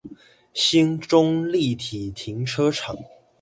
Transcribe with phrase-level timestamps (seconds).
[0.55, 2.97] 興中立體停車場